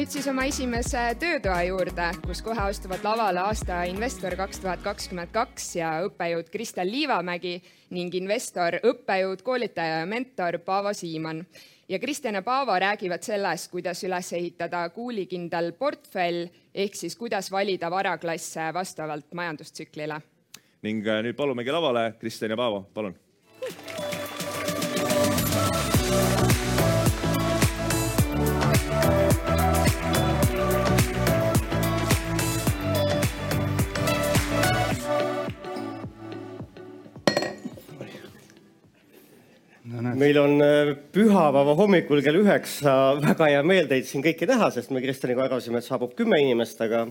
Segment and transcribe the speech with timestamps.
[0.00, 5.28] nüüd siis oma esimese töötoa juurde, kus kohe astuvad lavale aasta investor kaks tuhat kakskümmend
[5.34, 7.58] kaks ja õppejõud Kristel Liivamägi
[7.92, 11.44] ning investor, õppejõud, koolitaja ja mentor Paavo Siimann.
[11.88, 17.90] ja Kristjan ja Paavo räägivad sellest, kuidas üles ehitada kuulikindel portfell ehk siis kuidas valida
[17.90, 20.20] varaklasse vastavalt majandustsüklile.
[20.82, 23.14] ning äh, nüüd palumegi lavale Kristjan ja Paavo, palun
[39.90, 44.92] meil on äh, pühapäeva hommikul kell üheksa väga hea meel teid siin kõiki näha, sest
[44.94, 47.08] me Kristjaniga arvasime, et saabub kümme inimest, aga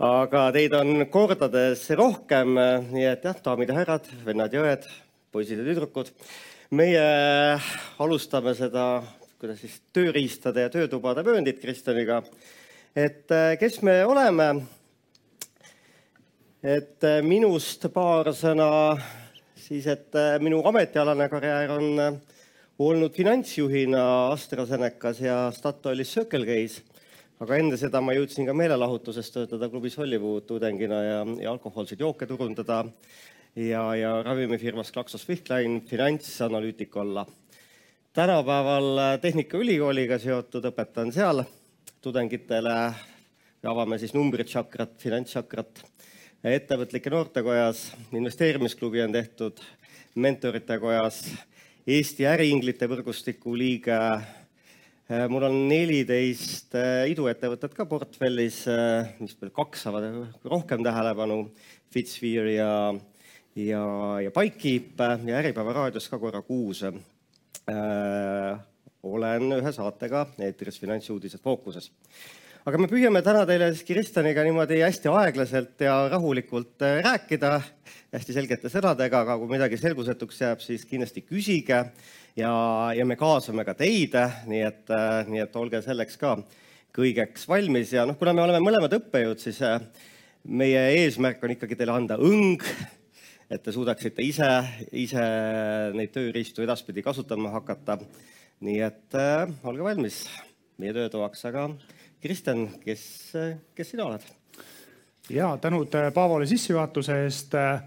[0.00, 2.56] aga teid on kordades rohkem,
[2.92, 4.86] nii et jah, daamid ja härrad, vennad ja õed,
[5.32, 6.12] poisid ja tüdrukud.
[6.70, 7.04] meie
[7.98, 9.02] alustame seda,
[9.40, 12.22] kuidas siis tööriistade ja töötubade vööndit Kristjaniga.
[12.96, 14.66] et äh, kes me oleme?
[16.62, 19.00] et äh, minust paar sõna
[19.70, 22.20] siis, et minu ametialane karjäär on
[22.80, 26.80] olnud finantsjuhina AstraZenecas ja Statoilis Circle K-s.
[27.40, 32.26] aga enne seda ma jõudsin ka meelelahutuses töötada klubis Hollywood tudengina ja, ja alkohoolseid jooke
[32.28, 32.82] turundada
[33.56, 37.26] ja, ja ravimifirmas GlaxoSmithKline finantsanalüütik olla.
[38.12, 41.44] tänapäeval Tehnikaülikooliga seotud, õpetan seal
[42.02, 42.76] tudengitele,
[43.64, 45.84] avame siis numbritšakrat, finantstšakrat
[46.40, 49.60] ettevõtlike noortekojas, investeerimisklubi on tehtud
[50.16, 51.20] mentorite kojas
[51.90, 53.96] Eesti Äriinglite võrgustiku liige.
[55.10, 60.08] Äh, mul on neliteist äh, iduettevõtet ka portfellis, äh, mis veel kaks saavad
[60.48, 61.42] rohkem tähelepanu,
[61.92, 62.72] Fitsphere ja,
[63.58, 63.84] ja,
[64.24, 66.84] ja Bikekeep ja Äripäeva raadios ka korra kuus.
[69.02, 71.90] olen ühe saatega eetris Finantsuudised fookuses
[72.70, 77.56] aga me püüame täna teile siis Kristjaniga niimoodi hästi aeglaselt ja rahulikult rääkida
[78.14, 81.80] hästi selgete sõnadega, aga kui midagi selgusetuks jääb, siis kindlasti küsige
[82.38, 82.52] ja,
[82.94, 84.14] ja me kaasame ka teid,
[84.46, 84.94] nii et,
[85.26, 86.36] nii et olge selleks ka
[86.94, 89.80] kõigeks valmis ja noh, kuna me oleme mõlemad õppejõud, siis äh,
[90.46, 92.62] meie eesmärk on ikkagi teile anda õng,
[93.50, 94.52] et te suudaksite ise,
[94.94, 95.26] ise
[95.96, 97.98] neid tööriistu edaspidi kasutama hakata.
[98.62, 100.28] nii et äh, olge valmis
[100.78, 101.72] meie töötoaks, aga
[102.20, 103.32] Kristjan, kes,
[103.74, 104.24] kes sina oled?
[105.30, 107.54] ja tänud äh, Paavole sissejuhatuse eest.
[107.54, 107.82] Äh,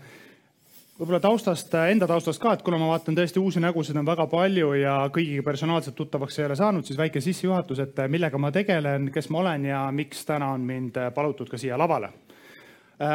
[1.00, 4.28] võib-olla taustast, äh, enda taustast ka, et kuna ma vaatan tõesti uusi nägusid on väga
[4.32, 9.10] palju ja kõigiga personaalselt tuttavaks ei ole saanud, siis väike sissejuhatus, et millega ma tegelen,
[9.14, 12.10] kes ma olen ja miks täna on mind palutud ka siia lavale.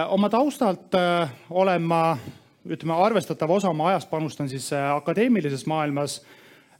[0.08, 0.94] oma taustalt
[1.50, 2.18] olen ma,
[2.66, 6.20] ütleme, arvestatava osa oma ajast panustan siis akadeemilises maailmas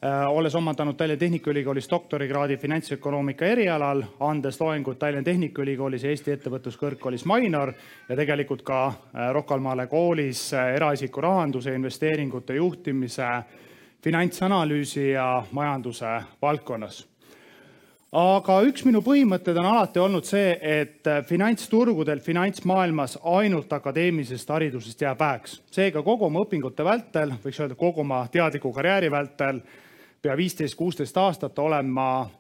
[0.07, 7.73] olles omandanud Tallinna Tehnikaülikoolis doktorikraadi finantsökonoomika erialal, andes loengut Tallinna Tehnikaülikoolis ja Eesti Ettevõtluskõrgkoolis Mainor
[8.09, 13.27] ja tegelikult ka äh, Rocca al Mare koolis äh, eraisiku rahanduse, investeeringute juhtimise,
[14.05, 17.01] finantsanalüüsi ja majanduse valdkonnas
[18.15, 25.19] aga üks minu põhimõtteid on alati olnud see, et finantsturgudel, finantsmaailmas ainult akadeemilisest haridusest jääb
[25.21, 25.59] väheks.
[25.71, 29.61] seega kogu oma õpingute vältel, võiks öelda kogu oma teadliku karjääri vältel
[30.23, 32.31] pea viisteist, kuusteist aastat olen ma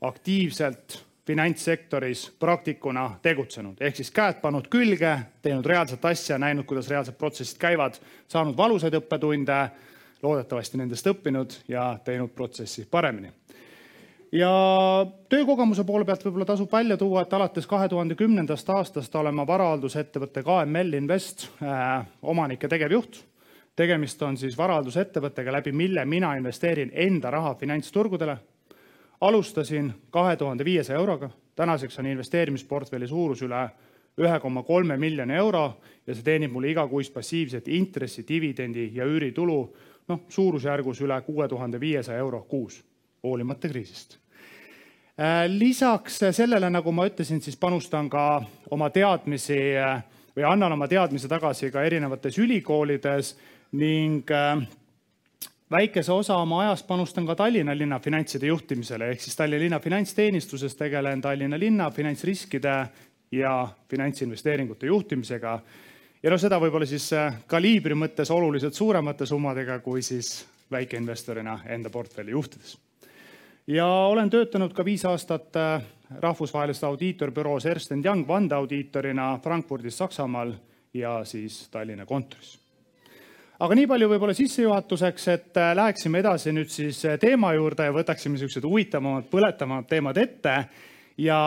[0.00, 7.14] aktiivselt finantssektoris praktikuna tegutsenud, ehk siis käed pannud külge, teinud reaalset asja, näinud, kuidas reaalsed
[7.20, 9.58] protsessid käivad, saanud valusaid õppetunde,
[10.22, 13.30] loodetavasti nendest õppinud ja teinud protsessi paremini.
[14.32, 14.50] ja
[15.28, 19.46] töökogemuse poole pealt võib-olla tasub välja tuua, et alates kahe tuhande kümnendast aastast olen ma
[19.46, 23.24] varahaldusettevõtte KML Invest äh, omanik ja tegevjuht
[23.80, 28.36] tegemist on siis varahaldusettevõttega, läbi mille mina investeerin enda raha finantsturgudele.
[29.20, 33.68] alustasin kahe tuhande viiesaja euroga, tänaseks on investeerimisportfelli suurus üle
[34.20, 39.58] ühe koma kolme miljoni euro ja see teenib mulle igakuist passiivset intressi, dividendi ja üüritulu
[40.08, 42.82] noh, suurusjärgus üle kuue tuhande viiesaja euro kuus,
[43.22, 44.16] hoolimata kriisist
[45.16, 50.02] äh, lisaks sellele, nagu ma ütlesin, siis panustan ka oma teadmisi äh,
[50.36, 53.34] või annan oma teadmise tagasi ka erinevates ülikoolides
[53.72, 54.68] ning äh,
[55.70, 60.74] väikese osa oma ajast panustan ka Tallinna linna finantside juhtimisele ehk siis Tallinna linna finantsteenistuses
[60.74, 62.74] tegelen Tallinna linna finantsriskide
[63.32, 65.60] ja finantsinvesteeringute juhtimisega.
[66.22, 71.90] ja no seda võib-olla siis äh, kaliibri mõttes oluliselt suuremate summadega kui siis väikeinvestorina enda
[71.90, 72.78] portfelli juhtides.
[73.66, 75.82] ja olen töötanud ka viis aastat äh,
[76.18, 80.52] rahvusvahelises audiitorbüroos Ernst Young vandeaudiitorina Frankfurdis, Saksamaal
[80.94, 82.59] ja siis Tallinna kontoris
[83.60, 87.94] aga nii palju võib-olla sissejuhatuseks, et äh, läheksime edasi nüüd siis äh, teema juurde ja
[87.94, 90.56] võtaksime niisugused huvitavamad, põletavamad teemad ette.
[91.20, 91.38] ja,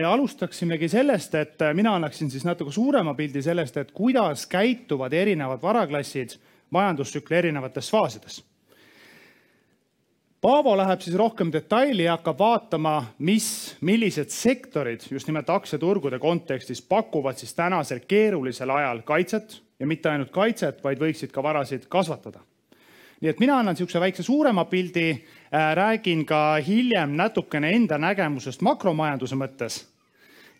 [0.00, 5.62] ja alustaksimegi sellest, et mina annaksin siis natuke suurema pildi sellest, et kuidas käituvad erinevad
[5.62, 6.36] varaklassid
[6.70, 8.42] majandustsükli erinevates faasides
[10.42, 16.80] Paavo läheb siis rohkem detaili ja hakkab vaatama, mis, millised sektorid just nimelt aktsiaturgude kontekstis
[16.82, 22.40] pakuvad siis tänasel keerulisel ajal kaitset ja mitte ainult kaitset, vaid võiksid ka varasid kasvatada.
[23.20, 28.62] nii et mina annan niisuguse väikse suurema pildi äh,, räägin ka hiljem natukene enda nägemusest
[28.62, 29.82] makromajanduse mõttes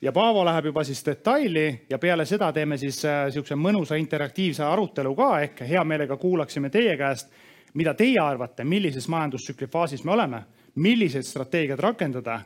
[0.03, 4.65] ja Paavo läheb juba siis detaili ja peale seda teeme siis niisuguse äh, mõnusa interaktiivse
[4.65, 7.31] arutelu ka ehk hea meelega kuulaksime teie käest
[7.75, 10.43] mida teie arvate, millises majandustsükli faasis me oleme,
[10.75, 12.41] milliseid strateegiaid rakendada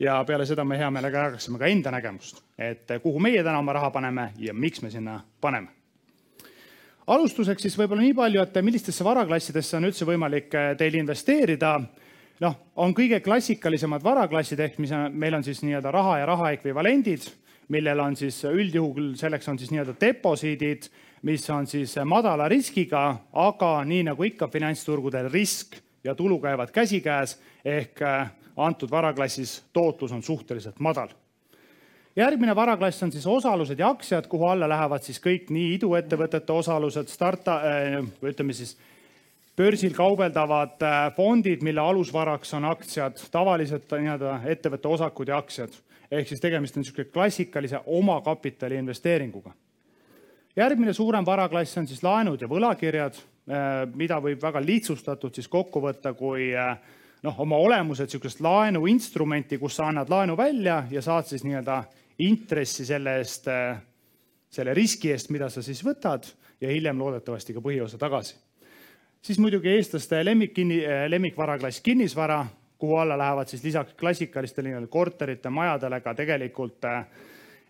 [0.00, 3.72] ja peale seda me hea meelega jagaksime ka enda nägemust, et kuhu meie täna oma
[3.72, 5.77] raha paneme ja miks me sinna paneme.
[7.08, 11.80] Alustuseks siis võib-olla nii palju, et millistesse varaklassidesse on üldse võimalik eh, teil investeerida.
[12.40, 16.52] noh, on kõige klassikalisemad varaklassid ehk mis on, meil on siis nii-öelda raha ja raha
[16.54, 17.26] ekvivalendid,
[17.68, 20.90] millel on siis üldjuhul selleks on siis nii-öelda deposiidid
[21.22, 27.38] mis on siis madala riskiga, aga nii nagu ikka finantsturgudel risk ja tulu käivad käsikäes
[27.64, 31.08] ehk äh, antud varaklassis tootlus on suhteliselt madal.
[32.18, 37.10] Järgmine varaklass on siis osalused ja aktsiad, kuhu alla lähevad siis kõik nii iduettevõtete osalused,
[37.12, 38.76] starta- äh,, ütleme siis
[39.56, 45.70] börsil kaubeldavad äh, fondid, mille alusvaraks on aktsiad, tavalised nii-öelda ettevõtte osakud ja aktsiad.
[46.10, 49.52] ehk siis tegemist on niisuguse klassikalise omakapitali investeeringuga
[50.58, 53.18] järgmine suurem varaklass on siis laenud ja võlakirjad,
[53.50, 56.74] äh, mida võib väga lihtsustatult siis kokku võtta kui äh,
[57.22, 61.82] noh, oma olemuselt niisugust laenuinstrumenti, kus sa annad laenu välja ja saad siis nii-öelda
[62.18, 63.78] intressi selle eest, äh,
[64.50, 66.26] selle riski eest, mida sa siis võtad
[66.60, 68.36] ja hiljem loodetavasti ka põhiosa tagasi.
[69.22, 72.46] siis muidugi eestlaste lemmik kinni, lemmikvaraklass kinnisvara,
[72.78, 77.06] kuhu alla lähevad siis lisaks klassikalistele nii-öelda korterite, majadele ka tegelikult äh,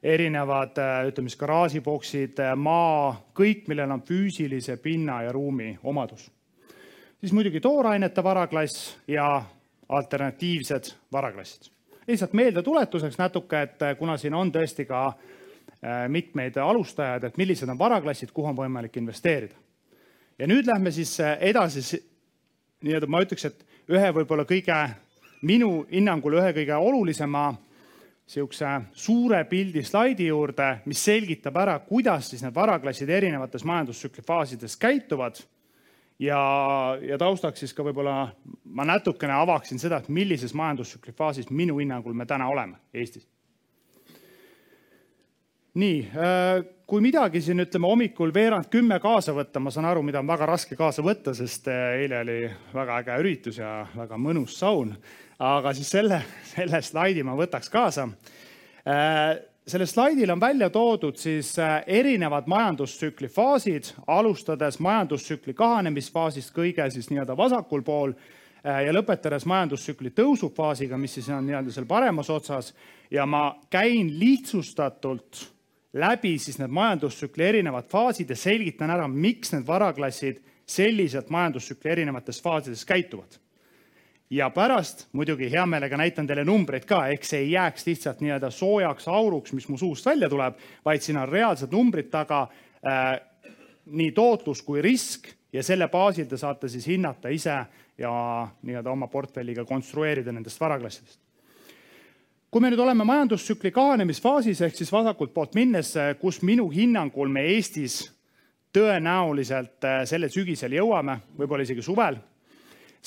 [0.03, 6.31] erinevad, äh, ütleme siis garaažiboksid, äh, maa, kõik, millel on füüsilise pinna ja ruumi omadus.
[7.21, 9.43] siis muidugi toorainete varaklass ja
[9.89, 11.73] alternatiivsed varaklassid.
[12.08, 15.12] Lihtsalt meeldetuletuseks natuke, et äh, kuna siin on tõesti ka
[16.10, 19.55] mitmeid alustajaid, et millised on varaklassid, kuhu on võimalik investeerida.
[20.38, 22.00] ja nüüd lähme siis edasi,
[22.82, 23.62] nii-öelda ma ütleks, et
[23.94, 24.78] ühe võib-olla kõige,
[25.46, 27.52] minu hinnangul ühe kõige olulisema
[28.28, 34.76] niisuguse suure pildi slaidi juurde, mis selgitab ära, kuidas siis need varaklassid erinevates majandustsükli faasides
[34.76, 35.40] käituvad.
[36.19, 36.41] Ja,
[37.03, 38.29] ja taustaks siis ka võib-olla
[38.65, 43.29] ma natukene avaksin seda, et millises majandustsükli faasis minu hinnangul me täna oleme Eestis.
[45.79, 50.19] nii, äh, kui midagi siin ütleme hommikul veerand kümme kaasa võtta, ma saan aru, mida
[50.19, 52.43] on väga raske kaasa võtta, sest äh, eile oli
[52.75, 54.97] väga äge üritus ja väga mõnus saun
[55.38, 56.20] aga siis selle,
[56.50, 58.09] selle slaidi ma võtaks kaasa.
[59.69, 67.11] Sellel slaidil on välja toodud siis äh, erinevad majandustsükli faasid, alustades majandustsükli kahanemisfaasist kõige siis
[67.11, 72.73] nii-öelda vasakul pool äh, ja lõpetades majandustsükli tõusufaasiga, mis siis on nii-öelda seal paremas otsas.
[73.11, 75.43] Ja ma käin lihtsustatult
[75.93, 82.41] läbi siis need majandustsükli erinevad faasid ja selgitan ära, miks need varaklassid selliselt majandustsükli erinevates
[82.41, 83.37] faasides käituvad
[84.31, 88.51] ja pärast muidugi hea meelega näitan teile numbreid ka, ehk see ei jääks lihtsalt nii-öelda
[88.53, 92.43] soojaks auruks, mis mu suust välja tuleb, vaid siin on reaalsed numbrid taga
[92.85, 93.15] äh,,
[93.87, 97.56] nii tootlus kui risk ja selle baasil te saate siis hinnata ise
[97.99, 98.13] ja
[98.63, 101.20] nii-öelda oma portfelliga konstrueerida nendest varaklassidest.
[102.51, 107.44] kui me nüüd oleme majandustsükli kahanemisfaasis ehk siis vasakult poolt minnes, kus minu hinnangul me
[107.55, 108.03] Eestis
[108.73, 112.20] tõenäoliselt äh, sellel sügisel jõuame, võib-olla isegi suvel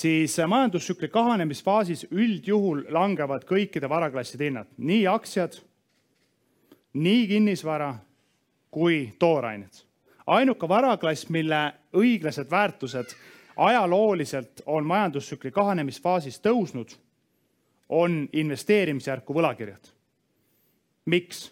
[0.01, 5.59] siis majandustsükli kahanemisfaasis üldjuhul langevad kõikide varaklasside hinnad, nii aktsiad,
[6.93, 7.93] nii kinnisvara
[8.71, 9.85] kui toorained.
[10.25, 13.15] ainuke varaklass, mille õiglased väärtused
[13.57, 16.95] ajalooliselt on majandustsükli kahanemisfaasis tõusnud,
[17.89, 19.91] on investeerimisjärku võlakirjad.
[21.05, 21.51] miks?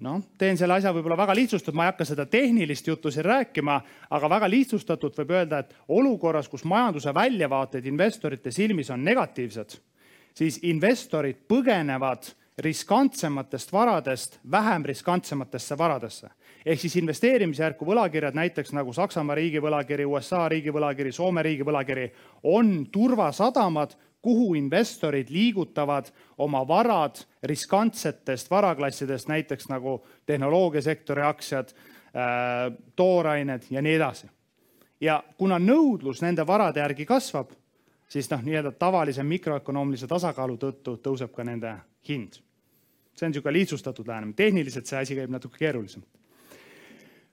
[0.00, 3.76] Noh, teen selle asja võib-olla väga lihtsustatud, ma ei hakka seda tehnilist juttu siin rääkima,
[4.16, 9.76] aga väga lihtsustatult võib öelda, et olukorras, kus majanduse väljavaated investorite silmis on negatiivsed,
[10.36, 16.28] siis investorid põgenevad riskantsematest varadest vähem riskantsematesse varadesse.
[16.66, 22.10] ehk siis investeerimisjärku võlakirjad, näiteks nagu Saksamaa riigi võlakiri, USA riigi võlakiri, Soome riigi võlakiri,
[22.42, 33.62] on turvasadamad, kuhu investorid liigutavad oma varad riskantsetest varaklassidest, näiteks nagu tehnoloogiasektori aktsiad, äh, toorained
[33.70, 34.26] ja nii edasi.
[35.00, 37.54] ja kuna nõudlus nende varade järgi kasvab,
[38.08, 41.76] siis noh, nii-öelda tavalise mikroökonoomilise tasakaalu tõttu tõuseb ka nende
[42.08, 42.42] hind.
[43.16, 46.02] see on niisugune lihtsustatud lähenemine, tehniliselt see asi käib natuke keerulisem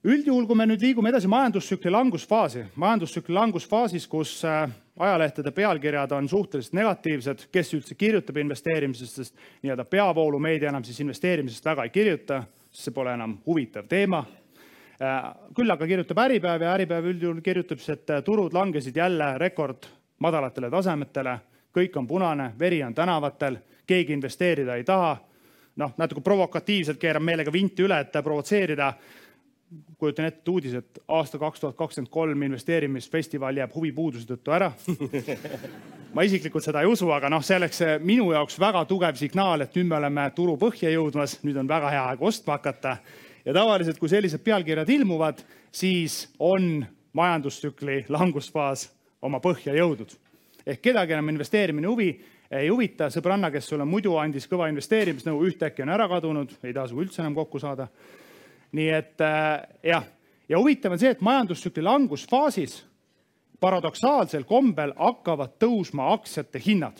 [0.05, 6.29] üldjuhul, kui me nüüd liigume edasi majandustsükli langusfaasi, majandustsükli langusfaasis, kus äh, ajalehtede pealkirjad on
[6.29, 12.43] suhteliselt negatiivsed, kes üldse kirjutab investeerimisest, sest nii-öelda peavoolumeedia enam siis investeerimisest väga ei kirjuta,
[12.71, 14.23] sest see pole enam huvitav teema.
[15.01, 19.33] Äh, küll aga kirjutab Äripäev ja Äripäev üldjuhul kirjutab siis, et äh, turud langesid jälle
[19.37, 19.89] rekord
[20.19, 21.37] madalatele tasemetele,
[21.77, 25.17] kõik on punane, veri on tänavatel, keegi investeerida ei taha.
[25.77, 28.87] noh, natuke provokatiivselt keeran meelega vinti üle, et provotseerida
[29.97, 34.71] kujutan ette uudis, et aasta kaks tuhat kakskümmend kolm investeerimisfestival jääb huvipuuduse tõttu ära
[36.15, 39.75] ma isiklikult seda ei usu, aga noh, see oleks minu jaoks väga tugev signaal, et
[39.75, 42.97] nüüd me oleme turu põhja jõudmas, nüüd on väga hea aeg ostma hakata.
[43.45, 48.89] ja tavaliselt, kui sellised pealkirjad ilmuvad, siis on majandustsükli langusfaas
[49.21, 50.15] oma põhja jõudnud.
[50.65, 52.09] ehk kedagi enam investeerimine huvi
[52.51, 56.95] ei huvita, sõbranna, kes sulle muidu andis kõva investeerimisnõu, ühtäkki on ära kadunud, ei tasu
[56.95, 57.89] üldse enam kokku saada
[58.71, 60.05] nii et äh, jah,
[60.50, 62.81] ja huvitav on see, et majandustsükli langusfaasis
[63.59, 67.00] paradoksaalsel kombel hakkavad tõusma aktsiate hinnad.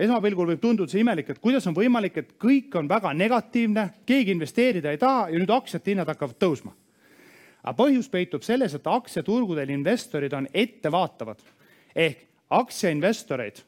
[0.00, 4.32] esmapilgul võib tunduda see imelik, et kuidas on võimalik, et kõik on väga negatiivne, keegi
[4.32, 6.72] investeerida ei taha ja nüüd aktsiate hinnad hakkavad tõusma.
[7.62, 11.42] aga põhjus peitub selles, et aktsiaturgudel investorid on ettevaatavad
[11.94, 13.64] ehk aktsiainvestoreid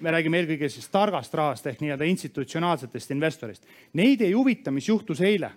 [0.00, 3.64] me räägime eelkõige siis targast rahast ehk nii-öelda institutsionaalsetest investorist.
[3.92, 5.50] Neid ei huvita, mis juhtus eile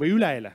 [0.00, 0.52] või üleeile.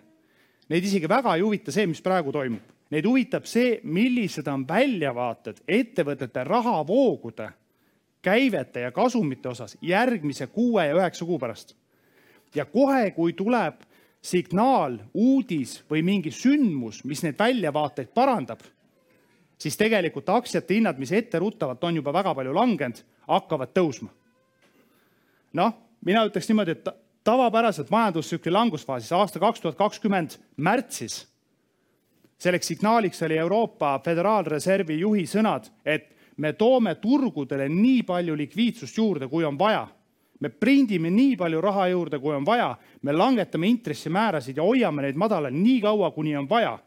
[0.70, 2.68] Neid isegi väga ei huvita see, mis praegu toimub.
[2.92, 7.48] Neid huvitab see, millised on väljavaated ettevõtete rahavoogude,
[8.22, 11.76] käivete ja kasumite osas järgmise kuue ja üheksa kuu pärast.
[12.56, 13.80] ja kohe, kui tuleb
[14.22, 18.60] signaal, uudis või mingi sündmus, mis neid väljavaateid parandab,
[19.58, 24.10] siis tegelikult aktsiate hinnad, mis etteruttavalt on juba väga palju langenud, hakkavad tõusma.
[25.54, 25.74] noh,
[26.06, 26.92] mina ütleks niimoodi, et
[27.24, 31.28] tavapäraselt majandustsükli langusfaasis aasta kaks tuhat kakskümmend märtsis.
[32.38, 39.28] selleks signaaliks oli Euroopa Föderaalreservi juhi sõnad, et me toome turgudele nii palju likviidsust juurde,
[39.28, 39.88] kui on vaja.
[40.40, 45.16] me prindime nii palju raha juurde, kui on vaja, me langetame intressimäärasid ja hoiame neid
[45.16, 46.80] madalal nii kaua, kuni on vaja.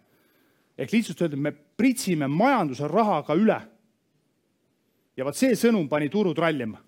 [0.78, 3.60] ehk lihtsalt öeldes me pritsime majanduse rahaga üle.
[5.16, 6.78] ja vot see sõnum pani turud rallima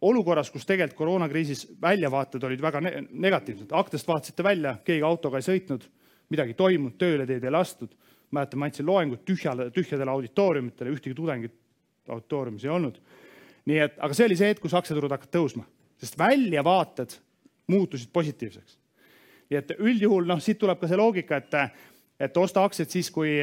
[0.00, 5.46] olukorras, kus tegelikult koroonakriisis väljavaated olid väga ne negatiivsed, aknast vaatasite välja, keegi autoga ei
[5.46, 5.86] sõitnud,
[6.30, 7.94] midagi ei toimunud, tööle teid ei lastud.
[8.30, 11.54] mäletan, ma andsin loengut tühjale, tühjadele auditooriumitele, ühtegi tudengit
[12.08, 13.00] auditooriumis ei olnud.
[13.66, 15.64] nii et, aga see oli see hetk, kus aktsiaturud hakkasid tõusma,
[16.00, 17.16] sest väljavaated
[17.66, 18.78] muutusid positiivseks.
[19.50, 21.54] nii et üldjuhul noh, siit tuleb ka see loogika, et,
[22.20, 23.40] et osta aktsiaid siis, kui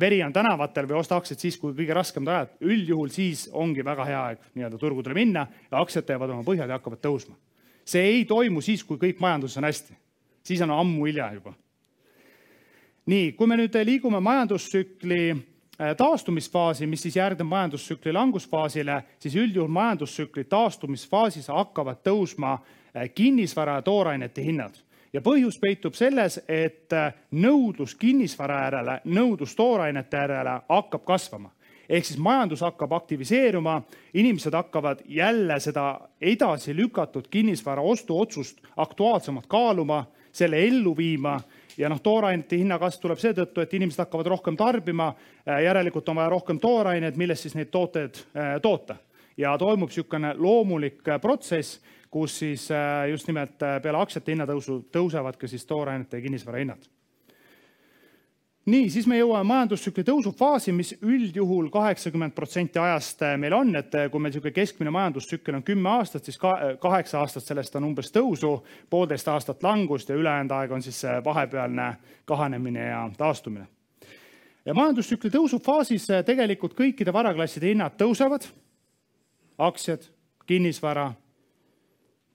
[0.00, 4.04] veri on tänavatel või osta aktsiaid siis, kui kõige raskemad ajad, üldjuhul siis ongi väga
[4.08, 7.36] hea aeg nii-öelda turgudele minna ja aktsiad teevad oma põhjad ja hakkavad tõusma.
[7.84, 9.94] see ei toimu siis, kui kõik majanduses on hästi,
[10.42, 11.54] siis on ammu hilja juba.
[13.06, 19.68] nii, kui me nüüd liigume majandustsükli äh, taastumisfaasi, mis siis järgneb majandustsükli langusfaasile, siis üldjuhul
[19.68, 24.72] majandustsükli taastumisfaasis hakkavad tõusma äh, kinnisvara ja toorainete hinnad
[25.12, 31.52] ja põhjus peitub selles, et äh, nõudlus kinnisvara järele, nõudlus toorainete järele hakkab kasvama
[31.92, 33.82] ehk siis majandus hakkab aktiviseeruma,
[34.14, 41.40] inimesed hakkavad jälle seda edasi lükatud kinnisvara ostuotsust aktuaalsemalt kaaluma, selle ellu viima
[41.76, 45.12] ja noh, toorainete hinnakasv tuleb seetõttu, et inimesed hakkavad rohkem tarbima.
[45.44, 48.96] Äh, järelikult on vaja rohkem tooraineid, millest siis neid tooteid äh, toota
[49.36, 51.80] ja toimub niisugune loomulik protsess
[52.12, 56.60] kus siis äh, just nimelt äh, peale aktsiate hinnatõusu tõusevad ka siis toorainete ja kinnisvara
[56.60, 56.84] hinnad.
[58.68, 63.96] nii, siis me jõuame majandustsükli tõusufaasi, mis üldjuhul kaheksakümmend protsenti ajast äh, meil on, et
[64.12, 66.38] kui meil niisugune keskmine majandustsükkel on kümme aastat, siis
[66.80, 68.58] kaheksa aastat sellest on umbes tõusu,
[68.90, 71.94] poolteist aastat langust ja ülejäänud aeg on siis vahepealne
[72.28, 73.66] kahanemine ja taastumine.
[74.66, 78.52] ja majandustsükli tõusufaasis tegelikult kõikide varaklasside hinnad tõusevad,
[79.58, 80.04] aktsiad,
[80.46, 81.12] kinnisvara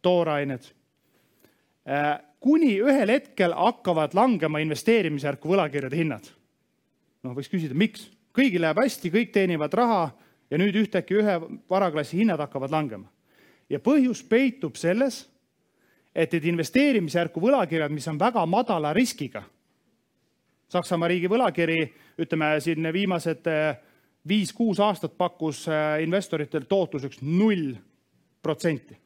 [0.01, 0.63] toorained.
[1.87, 6.29] Äh, kuni ühel hetkel hakkavad langema investeerimisjärku võlakirjade hinnad.
[7.23, 8.11] noh, võiks küsida, miks?
[8.37, 10.11] kõigil läheb hästi, kõik teenivad raha
[10.51, 13.07] ja nüüd ühtäkki ühe varaklassi hinnad hakkavad langema.
[13.69, 15.25] ja põhjus peitub selles,
[16.15, 19.43] et need investeerimisjärku võlakirjad, mis on väga madala riskiga,
[20.67, 21.77] Saksamaa riigi võlakiri,
[22.19, 23.77] ütleme siin viimased äh,
[24.27, 27.75] viis-kuus aastat pakkus äh, investoritel tootluseks null
[28.41, 28.97] protsenti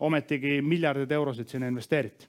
[0.00, 2.26] ometigi miljardeid eurosid sinna investeeriti.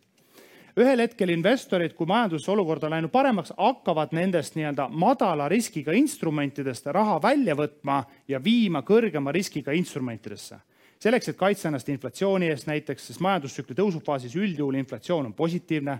[0.79, 6.85] ühel hetkel investorid, kui majanduses olukord on läinud paremaks, hakkavad nendest nii-öelda madala riskiga instrumentidest
[6.95, 10.55] raha välja võtma ja viima kõrgema riskiga instrumentidesse.
[10.99, 15.99] selleks, et kaitsta ennast inflatsiooni eest näiteks, sest majandustsükli tõusufaasis üldjuhul inflatsioon on positiivne.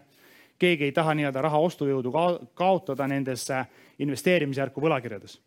[0.59, 2.11] keegi ei taha nii-öelda raha ostujõudu
[2.53, 3.47] kaotada nendes
[3.99, 5.39] investeerimisjärku võlakirjades.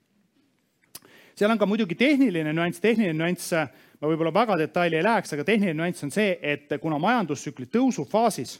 [1.34, 3.52] Seal on ka muidugi tehniline nüanss, tehniline nüanss,
[4.00, 8.58] ma võib-olla väga detaili ei läheks, aga tehniline nüanss on see, et kuna majandustsükli tõusufaasis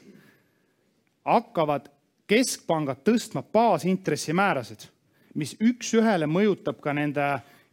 [1.25, 1.89] hakkavad
[2.27, 4.87] keskpangad tõstma baasintressimäärasid,
[5.35, 7.25] mis üks-ühele mõjutab ka nende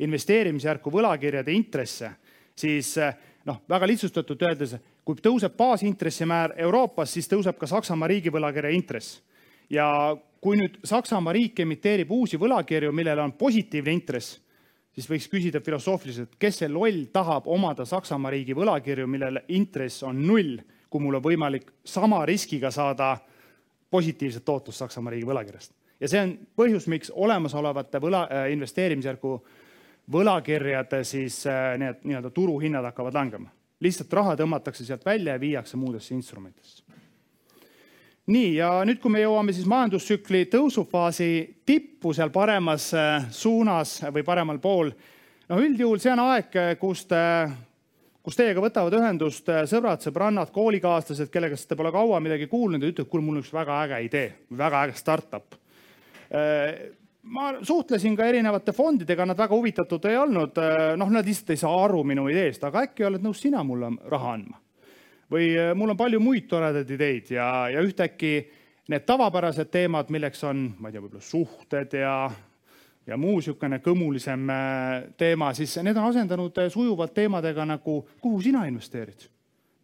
[0.02, 2.11] investeerimisjärku võlakirjade intresse,
[2.59, 2.94] siis
[3.49, 9.21] noh, väga lihtsustatult öeldes, kui tõuseb baasintressimäär Euroopas, siis tõuseb ka Saksamaa riigivõlakirja intress.
[9.71, 14.40] ja kui nüüd Saksamaa riik emiteerib uusi võlakirju, millel on positiivne intress,
[14.93, 20.21] siis võiks küsida filosoofiliselt, kes see loll tahab omada Saksamaa riigi võlakirju, millel intress on
[20.27, 20.59] null,
[20.91, 23.15] kui mul on võimalik sama riskiga saada
[23.93, 25.73] positiivset tootlust Saksamaa riigi võlakirjast.
[26.01, 29.35] ja see on põhjus, miks olemasolevate võla äh, investeerimisjärgu
[30.13, 33.51] võlakirjade siis äh, need nii-öelda turuhinnad hakkavad langema.
[33.81, 36.82] lihtsalt raha tõmmatakse sealt välja ja viiakse muudesse instrumentidesse.
[38.31, 41.29] Nii ja nüüd, kui me jõuame siis majandustsükli tõusufaasi
[41.67, 44.93] tippu seal paremas äh, suunas või paremal pool,
[45.49, 47.23] no üldjuhul see on aeg, kus te
[48.23, 52.93] kus teiega võtavad ühendust äh, sõbrad, sõbrannad, koolikaaslased, kellega te pole kaua midagi kuulnud ja
[52.93, 54.26] ütlevad, kuule, mul on üks väga äge idee,
[54.59, 55.59] väga äge startup.
[56.31, 60.62] Äh, ma suhtlesin ka erinevate fondidega, nad väga huvitatud ei olnud.
[60.99, 64.37] Noh, nad lihtsalt ei saa aru minu ideest, aga äkki oled nõus sina mulle raha
[64.38, 64.62] andma?
[65.33, 68.33] Või mul on palju muid toredaid ideid ja, ja ühtäkki
[68.93, 72.17] need tavapärased teemad, milleks on, ma ei tea, võib-olla suhted ja
[73.07, 78.43] ja muu niisugune kõmulisem äh, teema, siis need on asendanud äh, sujuvalt teemadega nagu, kuhu
[78.45, 79.27] sina investeerid,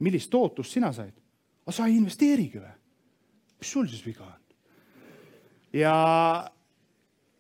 [0.05, 1.15] millist tootlust sina said.
[1.67, 2.77] aga sa ei investeerigi või?
[3.59, 4.39] mis sul siis viga on?
[5.75, 5.95] ja,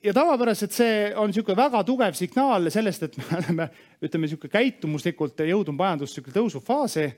[0.02, 3.70] ja tavapäraselt see on niisugune väga tugev signaal sellest, et me oleme,
[4.02, 7.08] ütleme niisugune käitumuslikult jõudnud majandustsükli tõusufaasi.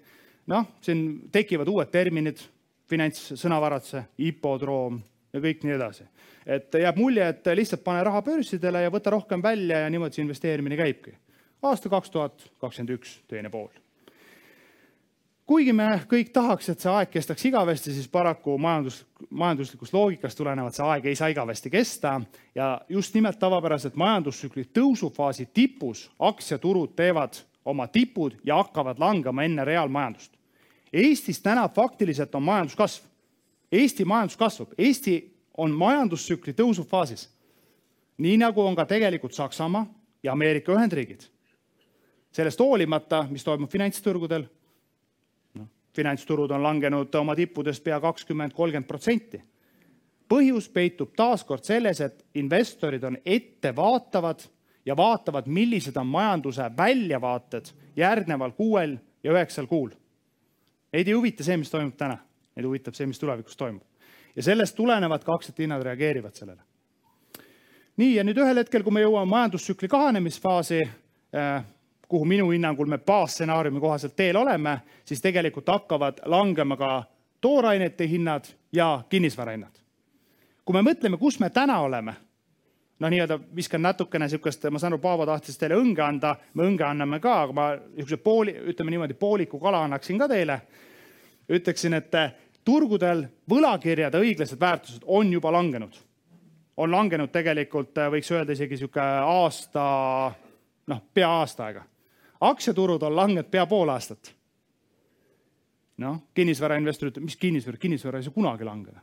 [0.50, 2.42] Noh, siin tekivad uued terminid
[2.90, 4.98] finantssõnavaraduse, hipodroom
[5.32, 6.08] ja kõik nii edasi
[6.46, 10.24] et jääb mulje, et lihtsalt pane raha börsidele ja võta rohkem välja ja niimoodi see
[10.24, 11.14] investeerimine käibki.
[11.62, 13.68] aasta kaks tuhat kakskümmend üks, teine pool.
[15.46, 20.74] kuigi me kõik tahaks, et see aeg kestaks igavesti, siis paraku majandus, majanduslikust loogikast tulenevalt
[20.74, 22.20] see aeg ei saa igavesti kesta
[22.54, 29.64] ja just nimelt tavapäraselt majandustsükli tõusufaasi tipus aktsiaturud teevad oma tipud ja hakkavad langema enne
[29.64, 30.39] reaalmajandust.
[30.92, 33.04] Eestis täna faktiliselt on majanduskasv.
[33.72, 37.28] Eesti majandus kasvab, Eesti on majandustsükli tõusufaasis.
[38.18, 39.86] nii nagu on ka tegelikult Saksamaa
[40.22, 41.20] ja Ameerika Ühendriigid.
[42.32, 44.44] sellest hoolimata, mis toimub finantsturgudel,
[45.54, 49.42] noh, finantsturud on langenud oma tippudest pea kakskümmend, kolmkümmend protsenti.
[50.28, 54.40] põhjus peitub taaskord selles, et investorid on ettevaatavad
[54.86, 59.90] ja vaatavad, millised on majanduse väljavaated järgneval kuuel ja üheksal kuul.
[60.92, 62.16] Neid ei huvita see, mis toimub täna,
[62.56, 63.84] neid huvitab see, mis tulevikus toimub
[64.36, 66.62] ja sellest tulenevalt ka aktsiahinnad reageerivad sellele.
[67.96, 70.80] nii, ja nüüd ühel hetkel, kui me jõuame majandustsükli kahanemisfaasi,
[71.36, 71.64] äh,
[72.08, 77.04] kuhu minu hinnangul me baasstsenaariumi kohaselt teel oleme, siis tegelikult hakkavad langema ka
[77.40, 79.76] toorainete hinnad ja kinnisvarahinnad.
[80.64, 82.14] kui me mõtleme, kus me täna oleme,
[83.00, 86.84] no nii-öelda viskan natukene niisugust, ma saan aru, Paavo tahtis teile õnge anda, me õnge
[86.84, 90.60] anname ka, aga ma niisuguse pooli, ütleme niimoodi, pooliku kala annaksin ka teile.
[91.50, 92.14] ütleksin, et
[92.64, 95.96] turgudel võlakirjade õiglased väärtused on juba langenud.
[96.76, 100.32] on langenud tegelikult, äh, võiks öelda isegi niisugune aasta,
[100.86, 101.84] noh, pea aasta aega.
[102.40, 104.34] aktsiaturud on langenud pea pool aastat.
[105.96, 109.00] noh, kinnisvarainvestor ütleb, mis kinnisvara, kinnisvara ei saa kunagi langeda.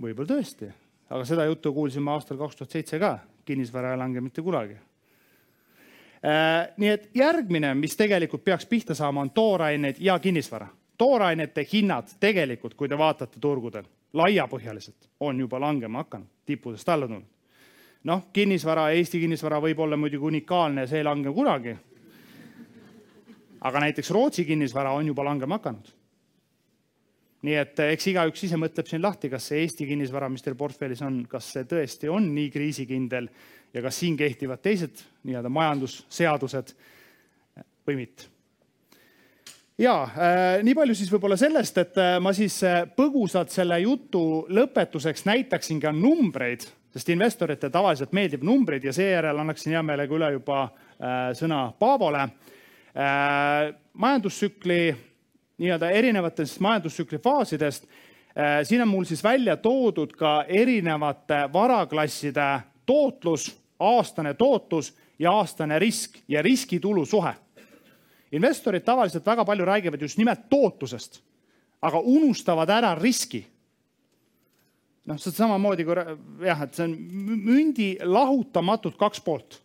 [0.00, 0.72] võib-olla tõesti,
[1.10, 4.76] aga seda juttu kuulsime aastal kaks tuhat seitse ka, kinnisvara ei lange mitte kunagi
[6.24, 10.68] äh, nii et järgmine, mis tegelikult peaks pihta saama, on toorained ja kinnisvara
[11.00, 17.28] toorainete hinnad tegelikult, kui te vaatate turgudel laiapõhjaliselt, on juba langema hakanud, tippudest alla tulnud.
[18.04, 21.76] noh, kinnisvara, Eesti kinnisvara võib olla muidugi unikaalne see ei lange kunagi.
[23.60, 25.88] aga näiteks Rootsi kinnisvara on juba langema hakanud.
[27.46, 31.00] Nii et eks igaüks ise mõtleb siin lahti, kas see Eesti kinnisvara, mis teil portfellis
[31.06, 33.30] on, kas see tõesti on nii kriisikindel
[33.74, 36.74] ja kas siin kehtivad teised nii-öelda majandusseadused
[37.88, 38.28] või mitte.
[39.80, 42.58] Ja äh, nii palju siis võib-olla sellest, et äh, ma siis
[42.96, 49.72] põgusalt selle jutu lõpetuseks näitaksin ka numbreid, sest investoritele tavaliselt meeldib numbrid ja seejärel annaksin
[49.72, 50.64] hea meelega üle juba
[51.38, 52.26] sõna Paavole.
[54.02, 54.80] Majandustsükli
[55.60, 58.62] nii-öelda erinevatest majandustsükli faasidest äh,.
[58.64, 66.18] siin on mul siis välja toodud ka erinevate varaklasside tootlus, aastane tootlus ja aastane risk
[66.28, 67.34] ja riskitulu suhe
[68.32, 71.20] investorid tavaliselt väga palju räägivad just nimelt tootlusest,
[71.82, 73.46] aga unustavad ära riski.
[75.04, 75.96] noh, see on samamoodi kui
[76.46, 76.92] jah, et see on
[77.46, 79.60] mündi lahutamatult kaks poolt.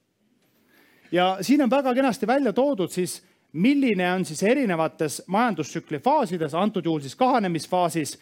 [1.11, 3.21] ja siin on väga kenasti välja toodud siis,
[3.55, 8.17] milline on siis erinevates majandustsükli faasides, antud juhul siis kahanemisfaasis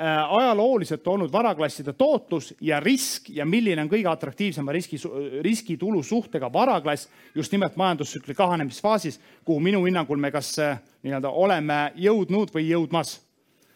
[0.00, 4.98] Äh, ajalooliselt olnud varaklasside tootlus ja risk ja milline on kõige atraktiivsema riski,
[5.46, 11.76] riskitulu suhtega varaklass just nimelt majandustsükli kahanemisfaasis, kuhu minu hinnangul me kas äh, nii-öelda oleme
[11.94, 13.20] jõudnud või jõudmas.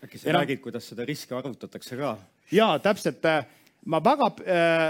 [0.03, 2.17] äkki sa räägid, kuidas seda riski arvutatakse ka?
[2.51, 3.47] ja täpselt, äh,
[3.87, 4.33] ma väga,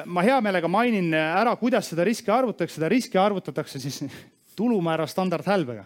[0.09, 4.01] ma hea meelega mainin ära, kuidas seda riski arvutatakse, seda riski arvutatakse siis
[4.57, 5.85] tulumäära standardhälbega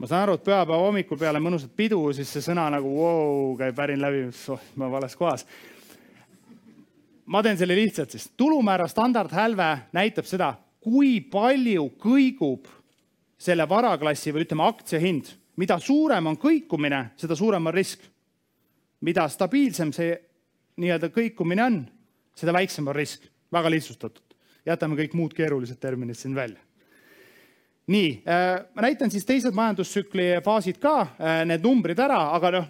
[0.00, 3.76] ma saan aru, et pühapäeva hommikul peale mõnusat pidu, siis see sõna nagu vau käib
[3.76, 5.44] värin läbi, oh, ma vales kohas.
[7.26, 12.70] ma teen selle lihtsalt siis, tulumäära standardhälve näitab seda, kui palju kõigub
[13.40, 15.36] selle varaklassi või ütleme, aktsia hind.
[15.56, 18.00] mida suurem on kõikumine, seda suurem on risk.
[19.00, 20.16] mida stabiilsem see
[20.80, 21.78] nii-öelda kõikumine on,
[22.34, 24.24] seda väiksem on risk, väga lihtsustatud.
[24.64, 26.69] jätame kõik muud keerulised terminid siin välja
[27.90, 32.68] nii, äh, ma näitan siis teised majandustsükli faasid ka, äh, need numbrid ära, aga noh,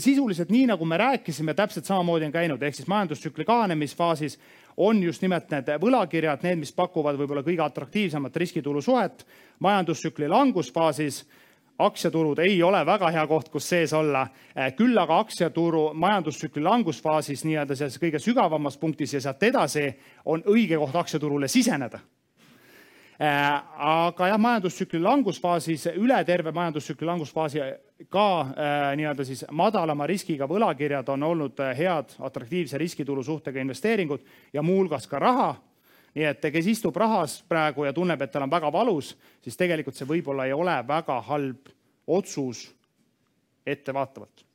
[0.00, 4.38] sisuliselt nii nagu me rääkisime, täpselt samamoodi on käinud, ehk siis majandustsükli kahanemisfaasis
[4.76, 9.26] on just nimelt need võlakirjad, need, mis pakuvad võib-olla kõige atraktiivsemat riskitulu suhet.
[9.58, 11.24] majandustsükli langusfaasis
[11.78, 14.26] aktsiaturud ei ole väga hea koht, kus sees olla.
[14.56, 19.92] Äh, küll aga aktsiaturu majandustsükli langusfaasis nii-öelda selles kõige sügavamas punktis ja sealt edasi
[20.24, 22.00] on õige koht aktsiaturule siseneda
[23.22, 27.60] aga jah, majandustsükli langusfaasis, üle terve majandustsükli langusfaasi
[28.10, 34.24] ka äh, nii-öelda siis madalama riskiga võlakirjad on olnud äh, head atraktiivse riskitulu suhtega investeeringud
[34.52, 35.54] ja muuhulgas ka raha.
[36.14, 39.96] nii et kes istub rahas praegu ja tunneb, et tal on väga valus, siis tegelikult
[39.96, 41.70] see võib-olla ei ole väga halb
[42.06, 42.66] otsus
[43.66, 44.51] ettevaatavalt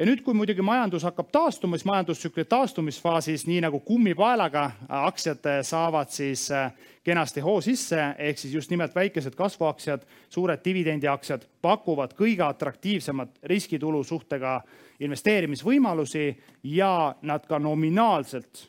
[0.00, 6.08] ja nüüd, kui muidugi majandus hakkab taastuma, siis majandustsükli taastumisfaasis, nii nagu kummipaelaga, aktsiad saavad
[6.08, 6.72] siis äh,
[7.04, 14.00] kenasti hoo sisse, ehk siis just nimelt väikesed kasvuaktsiad, suured dividendiaktsiad pakuvad kõige atraktiivsemat riskitulu
[14.04, 14.60] suhtega
[15.04, 16.26] investeerimisvõimalusi
[16.72, 18.66] ja nad ka nominaalselt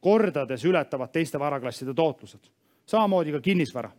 [0.00, 2.48] kordades ületavad teiste varaklasside tootlused.
[2.86, 3.90] samamoodi ka kinnisvara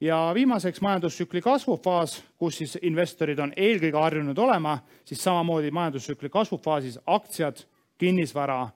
[0.00, 6.98] ja viimaseks majandustsükli kasvufaas, kus siis investorid on eelkõige harjunud olema, siis samamoodi majandustsükli kasvufaasis
[7.06, 7.64] aktsiad,
[7.98, 8.68] kinnisvara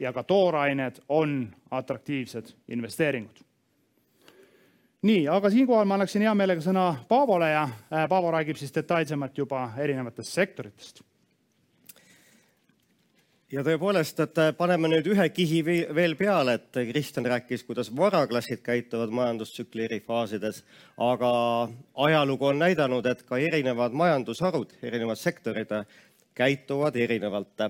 [0.00, 3.44] ja ka toorained on atraktiivsed investeeringud.
[5.02, 9.38] nii, aga siinkohal ma annaksin hea meelega sõna Paavole ja äh, Paavo räägib siis detailsemalt
[9.38, 11.02] juba erinevatest sektoritest
[13.50, 18.62] ja tõepoolest, et äh, paneme nüüd ühe kihi veel peale, et Kristjan rääkis, kuidas varaklassid
[18.62, 20.62] käituvad majandustsükli eri faasides,
[20.98, 21.32] aga
[22.06, 25.74] ajalugu on näidanud, et ka erinevad majandusharud, erinevad sektorid
[26.34, 27.66] käituvad erinevalt.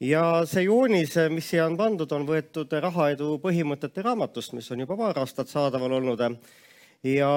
[0.00, 4.96] ja see joonis, mis siia on pandud, on võetud rahaedu põhimõtete raamatust, mis on juba
[4.96, 6.20] paar aastat saadaval olnud.
[7.02, 7.32] ja,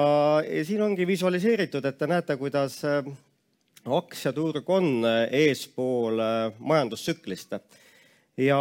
[0.64, 2.82] siin ongi visualiseeritud, et te näete, kuidas
[3.90, 7.56] aktsiaturg on äh, eespool äh, majandustsüklist.
[8.36, 8.58] ja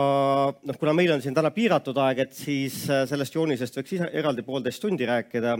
[0.52, 4.44] noh, kuna meil on siin täna piiratud aeg, et siis äh, sellest joonisest võiks eraldi
[4.44, 5.58] poolteist tundi rääkida,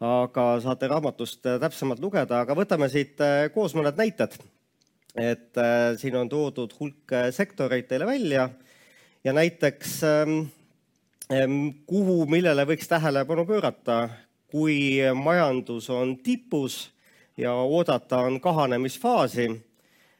[0.00, 3.20] aga saate raamatust täpsemalt lugeda, aga võtame siit
[3.54, 4.36] koos mõned näited.
[5.16, 5.58] et
[5.98, 8.48] siin on toodud hulk sektoreid teile välja
[9.24, 10.38] ja näiteks ähm,
[11.32, 14.08] ähm, kuhu, millele võiks tähelepanu pöörata,
[14.48, 16.92] kui majandus on tipus
[17.40, 19.62] ja oodata on kahanemisfaasi.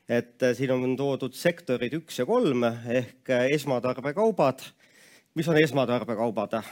[0.09, 4.61] et äh, siin on toodud sektorid üks ja kolm ehk äh, esmatarbekaubad.
[5.35, 6.62] mis on esmatarbekaubad?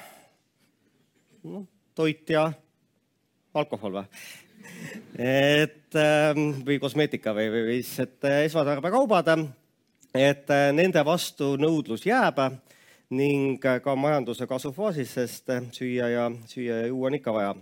[1.42, 2.52] noh, toit ja
[3.54, 4.04] alkohol või?
[5.18, 9.32] et ähm, või kosmeetika või, või mis, et äh, esmatarbekaubad,
[10.14, 12.40] et nende vastu nõudlus jääb
[13.10, 17.54] ning ka majanduse kasvufaasis, sest süüa ja süüa ja juua on ikka vaja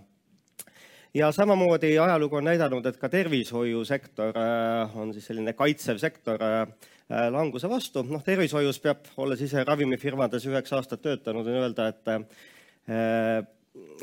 [1.13, 6.61] ja samamoodi ajalugu on näidanud, et ka tervishoiusektor äh, on siis selline kaitsev sektor äh,
[6.61, 8.03] äh, languse vastu.
[8.03, 12.31] noh, tervishoius peab, olles ise ravimifirmades üheksa aastat töötanud, võin öelda, et,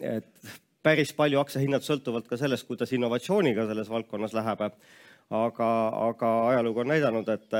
[0.02, 0.52] et
[0.84, 4.68] päris palju aktsiahinnad sõltuvad ka sellest, kuidas innovatsiooniga selles valdkonnas läheb.
[5.30, 5.68] aga,
[6.10, 7.54] aga ajalugu on näidanud, et,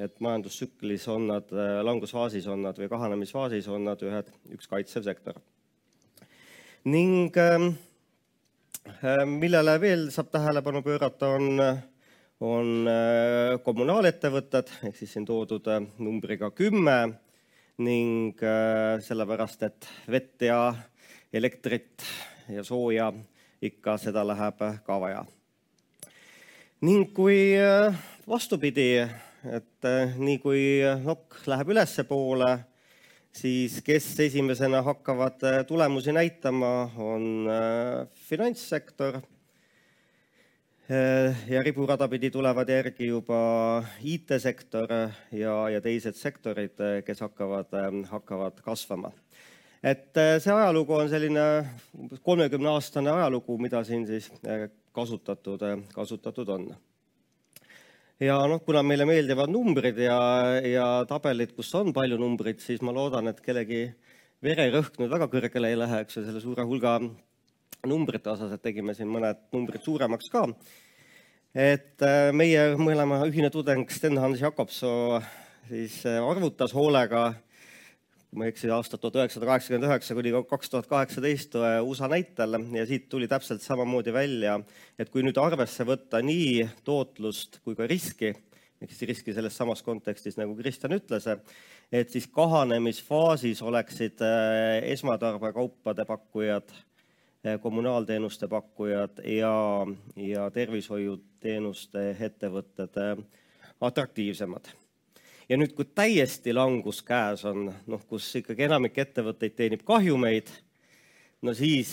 [0.00, 1.52] et majandustsüklis on nad,
[1.84, 5.34] langusfaasis on nad või kahanemisfaasis on nad ühed, üks kaitsev sektor.
[6.84, 7.72] ning äh,
[9.26, 11.60] millele veel saab tähelepanu pöörata, on,
[12.40, 16.96] on äh, kommunaalettevõtted ehk siis siin toodud äh, numbriga kümme
[17.80, 18.36] ning
[19.00, 20.74] sellepärast, et vett ja
[21.32, 22.04] elektrit
[22.52, 23.06] ja sooja
[23.64, 25.22] ikka seda läheb ka vaja.
[26.84, 27.56] ning kui
[28.28, 29.00] vastupidi,
[29.48, 29.88] et
[30.20, 30.60] nii kui
[31.04, 32.50] nokk läheb ülespoole,
[33.32, 37.48] siis kes esimesena hakkavad tulemusi näitama, on
[38.28, 39.20] finantssektor
[40.90, 43.36] Äh, ja riburada pidi tulevad järgi juba
[44.02, 44.90] IT-sektor
[45.30, 47.76] ja, ja teised sektorid, kes hakkavad,
[48.10, 49.12] hakkavad kasvama.
[49.82, 51.44] et äh, see ajalugu on selline
[51.94, 55.62] umbes kolmekümne aastane ajalugu, mida siin siis äh, kasutatud,
[55.94, 56.66] kasutatud on.
[58.20, 60.20] Ja noh, kuna meile meeldivad numbrid ja,
[60.64, 63.86] ja tabelid, kus on palju numbreid, siis ma loodan, et kellegi
[64.44, 66.98] vererõhk nüüd väga kõrgele ei lähe, eks ju, selle suure hulga
[67.88, 70.46] numbrite osas, et tegime siin mõned numbrid suuremaks ka.
[71.54, 75.20] et äh, meie mõlema ühine tudeng Sten-Hans Jakobsoo
[75.68, 77.32] siis äh, arvutas hoolega,
[78.30, 82.08] kui ma ei eksi, aastat tuhat üheksasada kaheksakümmend üheksa kuni kaks tuhat kaheksateist äh, USA
[82.10, 84.60] näitel ja siit tuli täpselt samamoodi välja,
[84.98, 88.34] et kui nüüd arvesse võtta nii tootlust kui ka riski,
[88.80, 91.26] ehk siis riski selles samas kontekstis, nagu Kristjan ütles,
[91.90, 94.22] et siis kahanemisfaasis oleksid
[94.94, 96.70] esmatarbekaupade pakkujad
[97.44, 99.52] Eh, kommunaalteenuste pakkujad ja,
[100.16, 102.98] ja tervishoiuteenuste ettevõtted
[103.80, 104.68] atraktiivsemad.
[105.50, 110.50] Ja nüüd, kui täiesti langus käes on, noh, kus ikkagi enamik ettevõtteid teenib kahjumeid,
[111.42, 111.90] no siis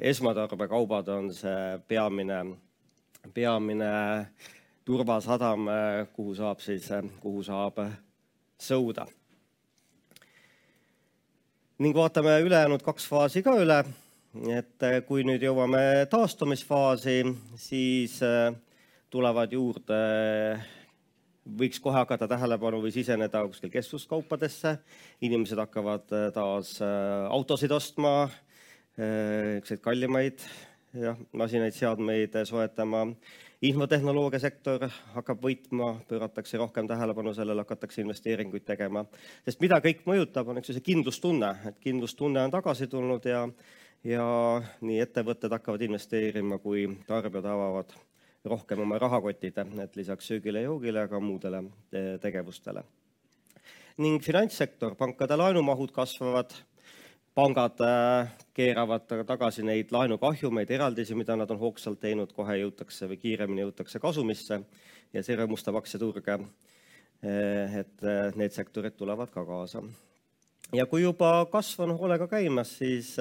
[0.00, 2.40] esmatarbekaubad on see peamine,
[3.36, 3.90] peamine
[4.84, 6.88] turvasadam, eh, kuhu saab siis,
[7.20, 7.84] kuhu saab
[8.60, 9.06] sõuda.
[11.78, 13.82] ning vaatame ülejäänud kaks faasi ka üle
[14.34, 17.20] et kui nüüd jõuame taastumisfaasi,
[17.60, 18.54] siis äh,
[19.10, 19.98] tulevad juurde,
[21.44, 24.78] võiks kohe hakata tähelepanu või siseneda kuskil kestvuskaupadesse,
[25.24, 28.14] inimesed hakkavad äh, taas autosid ostma,
[28.94, 30.44] niisuguseid kallimaid
[31.00, 33.06] jah, masinaid, seadmeid soetama.
[33.64, 34.82] infotehnoloogia sektor
[35.14, 39.04] hakkab võitma, pööratakse rohkem tähelepanu sellele, hakatakse investeeringuid tegema,
[39.46, 43.46] sest mida kõik mõjutab, on eks ju see kindlustunne, et kindlustunne on tagasi tulnud ja
[44.04, 44.24] ja
[44.84, 47.94] nii ettevõtted hakkavad investeerima, kui tarbijad avavad
[48.44, 51.64] rohkem oma rahakotid, et lisaks söögile joogile ka muudele
[52.20, 52.84] tegevustele.
[53.96, 56.50] ning finantssektor, pankade laenumahud kasvavad,
[57.34, 63.20] pangad äh, keeravad tagasi neid laenukahjumeid, eraldisi, mida nad on hoogsalt teinud, kohe jõutakse või
[63.22, 64.60] kiiremini jõutakse kasumisse
[65.14, 66.38] ja see rõõmustab aktsiaturge.
[67.24, 69.82] Äh, et need sektorid tulevad ka kaasa.
[70.72, 73.16] ja kui juba kasv on hoolega käimas, siis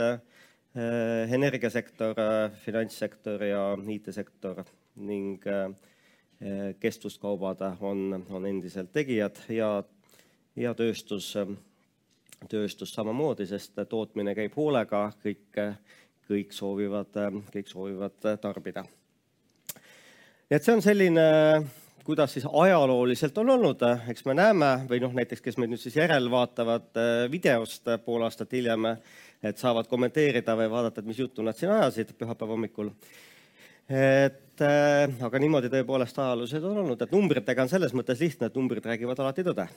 [0.74, 2.18] energiasektor,
[2.66, 4.64] finantssektor ja IT-sektor
[4.96, 5.70] ning äh,
[6.80, 9.84] kestvuskaubad on, on endiselt tegijad ja,
[10.56, 11.34] ja tööstus,
[12.50, 15.62] tööstus samamoodi, sest tootmine käib hoolega, kõik,
[16.28, 17.16] kõik soovivad,
[17.54, 18.84] kõik soovivad tarbida.
[20.50, 21.24] nii et see on selline
[22.04, 25.96] kuidas siis ajalooliselt on olnud, eks me näeme või noh, näiteks kes meid nüüd siis
[25.96, 27.00] järelvaatavad
[27.32, 28.90] videost pool aastat hiljem,
[29.44, 32.92] et saavad kommenteerida või vaadata, et mis juttu nad siin ajasid pühapäeva hommikul.
[33.90, 38.60] et äh, aga niimoodi tõepoolest ajalooliselt on olnud, et numbritega on selles mõttes lihtne, et
[38.60, 39.68] numbrid räägivad alati tõde.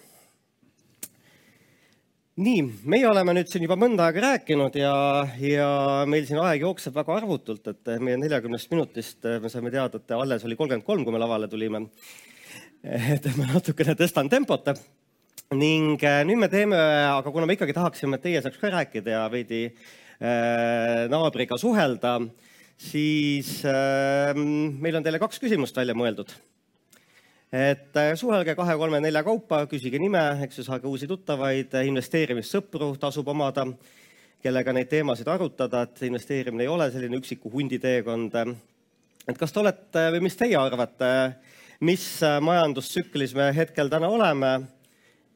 [2.37, 4.93] nii, meie oleme nüüd siin juba mõnda aega rääkinud ja,
[5.41, 5.71] ja
[6.05, 10.45] meil siin aeg jookseb väga arvutult, et meie neljakümnest minutist me saime teada, et alles
[10.45, 11.87] oli kolmkümmend kolm, kui me lavale tulime.
[13.17, 14.69] et ma natukene tõstan tempot
[15.55, 19.13] ning äh, nüüd me teeme, aga kuna me ikkagi tahaksime, et teie saaks ka rääkida
[19.13, 22.19] ja veidi äh, naabriga suhelda,
[22.77, 26.33] siis äh, meil on teile kaks küsimust välja mõeldud.
[27.53, 32.95] et äh, suhelge kahe, kolme, nelja kaupa, küsige nime, eks ju, saage uusi tuttavaid, investeerimissõpru
[33.01, 33.67] tasub omada,
[34.43, 38.37] kellega neid teemasid arutada, et investeerimine ei ole selline üksiku hundi teekond.
[39.27, 41.11] et kas te olete või mis teie arvate,
[41.81, 42.07] mis
[42.41, 44.53] majandustsüklis me hetkel täna oleme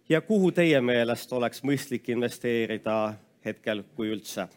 [0.08, 4.48] ja kuhu teie meelest oleks mõistlik investeerida hetkel, kui üldse?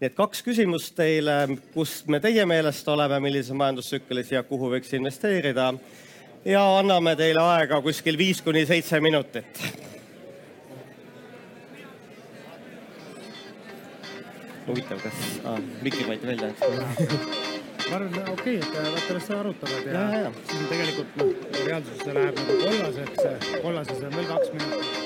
[0.00, 5.72] Et kaks küsimust teile, kus me teie meelest oleme, millises majandustsüklis ja kuhu võiks investeerida.
[6.44, 9.64] ja anname teile aega kuskil viis kuni seitse minutit.
[14.66, 16.50] huvitav, kas ah,, mikri võeti välja,
[17.90, 20.32] ma arvan, okei okay,, et vaata, las sa arutavad ja, ja, ja.
[20.50, 21.34] siis tegelikult noh,
[21.66, 25.03] reaalsuses see läheb nagu kollaseks, kollases on veel kaks minutit.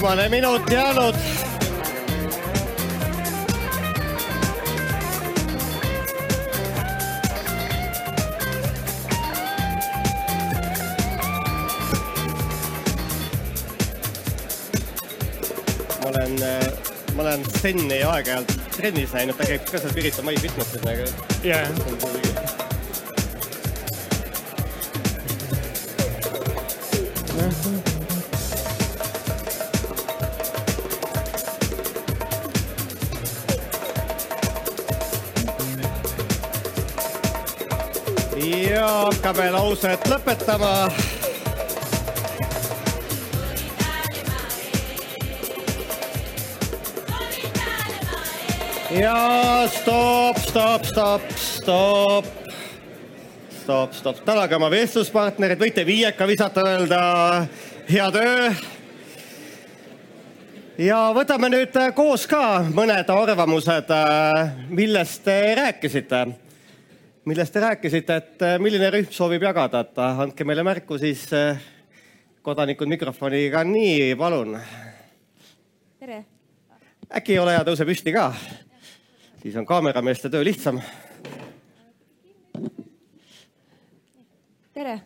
[0.00, 1.14] Viimane minut jäänud.
[16.00, 16.38] ma olen,
[17.14, 21.04] ma olen Steni aeg-ajalt trennis näinud, ta käib ka seal Pirita My Fitnesses nagu.
[21.44, 21.66] jaa,
[38.80, 40.88] ja hakkame lauset lõpetama.
[48.90, 52.26] ja stopp, stopp, stopp, stopp,
[53.60, 57.00] stopp, stopp, tänage oma vestluspartnerid, võite viieka visata, öelda
[57.90, 58.50] hea töö.
[60.88, 63.92] ja võtame nüüd koos ka mõned arvamused,
[64.72, 66.28] millest te rääkisite
[67.24, 71.26] millest te rääkisite, et milline rühm soovib jagada, et andke meile märku siis
[72.42, 74.56] kodanikud mikrofoniga, nii, palun.
[75.98, 76.24] tere.
[77.16, 78.30] äkki ei ole hea, tõuse püsti ka,
[79.42, 80.80] siis on kaamerameeste töö lihtsam.
[84.72, 85.00] tere,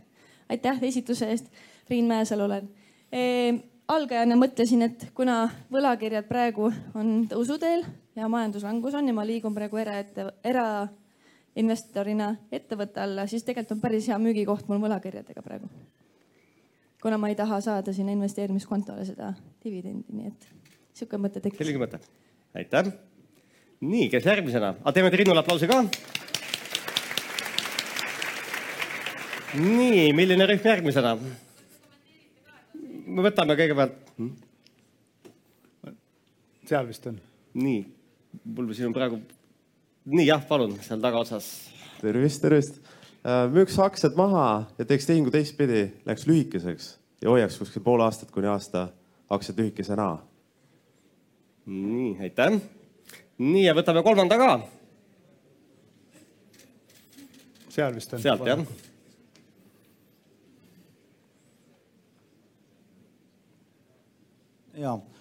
[0.49, 1.51] aitäh esitluse eest.
[1.91, 2.69] Riin Mäesalu olen
[3.13, 3.55] e,.
[3.89, 7.83] algajana mõtlesin, et kuna võlakirjad praegu on tõusuteel
[8.17, 10.87] ja majanduslangus on ja ma liigun praegu eraette, era
[11.61, 15.69] investorina ettevõtte alla, siis tegelikult on päris hea müügikoht mul võlakirjadega praegu.
[17.03, 19.35] kuna ma ei taha saada sinna investeerimiskontole seda
[19.65, 20.47] dividendi, nii et
[20.95, 21.59] sihuke mõte tekkis.
[21.59, 22.01] selline mõte,
[22.55, 22.91] aitäh.
[23.81, 25.85] nii, kes järgmisena, teeme Triinule aplausi ka.
[29.55, 31.17] nii, milline rühm järgmisena?
[33.07, 34.35] me võtame kõigepealt hmm?.
[36.67, 37.21] seal vist on.
[37.55, 37.87] nii,
[38.45, 39.23] mul siin on praegu
[40.05, 41.49] nii jah, palun seal tagaotsas.
[42.01, 42.81] tervist, tervist.
[43.53, 46.89] müüks aktsiad maha ja teeks tehingu teistpidi, läheks lühikeseks
[47.23, 48.89] ja hoiaks kuskil pool aastat kuni aasta
[49.31, 50.19] aktsiad lühikesena.
[51.67, 52.61] nii, aitäh.
[53.39, 54.51] nii ja võtame kolmanda ka.
[57.69, 58.23] seal vist on.
[58.23, 58.67] sealt jah.
[64.75, 65.14] ja Äh,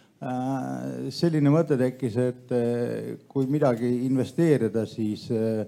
[1.11, 5.63] selline mõte tekkis, et äh, kui midagi investeerida, siis äh,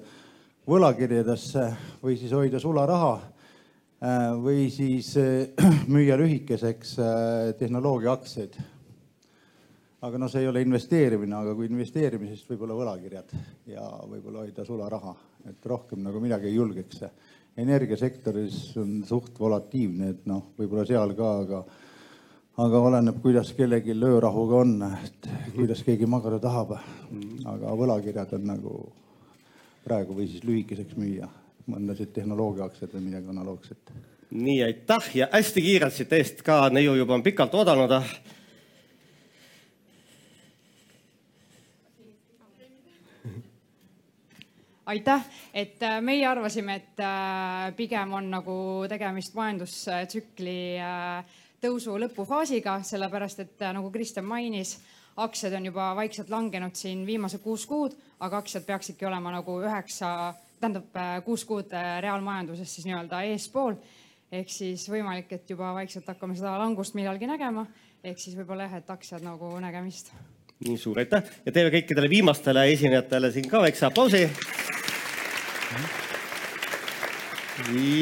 [0.69, 1.65] võlakirjadesse
[2.03, 3.15] või siis hoida sularaha
[4.41, 5.13] või siis
[5.93, 6.89] müüa lühikeseks
[7.57, 8.57] tehnoloogiaaktsiaid.
[10.05, 13.31] aga noh, see ei ole investeerimine, aga kui investeerimisest võib-olla võlakirjad
[13.71, 15.15] ja võib-olla hoida sularaha,
[15.49, 17.05] et rohkem nagu midagi ei julgeks.
[17.57, 21.63] energiasektoris on suht volatiivne, et noh, võib-olla seal ka, aga
[22.57, 26.77] aga oleneb, kuidas kellelgi öörahuga on, et kuidas keegi magada tahab.
[27.45, 28.75] aga võlakirjad on nagu
[29.83, 31.27] praegu või siis lühikeseks müüa
[31.69, 33.91] mõndasid tehnoloogiaaktsiaid või midagi analoogset.
[34.31, 37.91] nii, aitäh ja hästi kiirelt siit eest ka, neiu juba on pikalt oodanud.
[44.85, 51.25] aitäh, et äh, meie arvasime, et äh, pigem on nagu tegemist majandustsükli äh,
[51.65, 54.77] tõusu lõpufaasiga, sellepärast et äh, nagu Kristjan mainis,
[55.21, 60.33] aktsiad on juba vaikselt langenud siin viimased kuus kuud, aga aktsiad peaksidki olema nagu üheksa,
[60.59, 63.79] tähendab äh, kuus kuud äh, reaalmajanduses siis nii-öelda eespool.
[64.35, 67.65] ehk siis võimalik, et juba vaikselt hakkame seda langust millalgi nägema.
[68.03, 70.11] ehk siis võib-olla jah, et aktsiad nagu nägemist.
[70.65, 74.29] nii suur aitäh ja teeme kõikidele viimastele esinejatele siin ka väikse aplausi.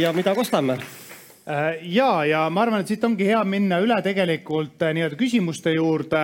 [0.01, 1.02] ja mida kostame?
[1.49, 5.73] Äh, ja, ja ma arvan, et siit ongi hea minna üle tegelikult äh, nii-öelda küsimuste
[5.75, 6.21] juurde.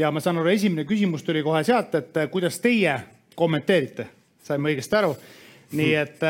[0.00, 2.94] Ja ma saan aru, esimene küsimus tuli kohe sealt, et äh, kuidas teie
[3.36, 4.06] kommenteerite,
[4.44, 5.12] saime õigesti aru.
[5.72, 6.24] nii et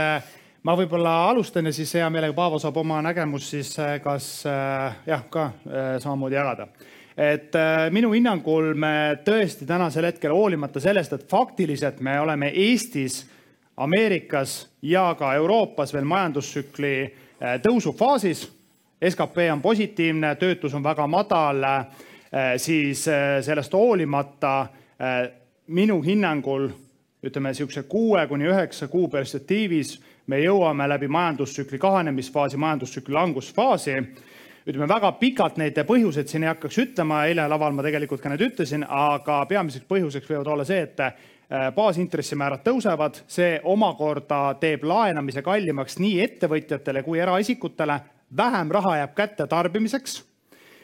[0.62, 3.72] ma võib-olla alustan ja siis hea meelega Paavo saab oma nägemust siis
[4.04, 5.48] kas jah, ka
[5.98, 6.68] samamoodi jagada.
[7.18, 7.58] Et
[7.90, 13.24] minu hinnangul me tõesti tänasel hetkel hoolimata sellest, et faktiliselt me oleme Eestis,
[13.82, 17.31] Ameerikas ja ka Euroopas veel majandustsükli Äh,
[17.62, 18.48] tõusufaasis.
[19.10, 21.86] skp on positiivne, töötus on väga madal, äh,
[22.56, 24.66] siis äh, sellest hoolimata
[25.66, 26.68] minu hinnangul
[27.22, 33.96] ütleme niisuguse kuue kuni üheksa kuu perspektiivis me jõuame läbi majandustsükli kahanemisfaasi, majandustsükli langusfaasi.
[34.66, 38.40] ütleme väga pikalt neid põhjuseid siin ei hakkaks ütlema, eile laval ma tegelikult ka need
[38.46, 41.41] ütlesin, aga peamiseks põhjuseks võivad olla see, et Äh,
[41.76, 48.00] baasintressimäärad tõusevad, see omakorda teeb laenamise kallimaks nii ettevõtjatele kui eraisikutele,
[48.36, 50.22] vähem raha jääb kätte tarbimiseks.